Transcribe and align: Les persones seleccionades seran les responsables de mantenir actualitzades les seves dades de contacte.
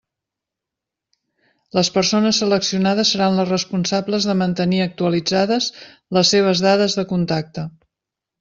Les 1.79 1.91
persones 1.97 2.39
seleccionades 2.45 3.11
seran 3.17 3.37
les 3.41 3.49
responsables 3.51 4.27
de 4.31 4.37
mantenir 4.41 4.83
actualitzades 4.87 5.71
les 6.19 6.33
seves 6.37 6.67
dades 6.69 7.01
de 7.03 7.07
contacte. 7.17 7.69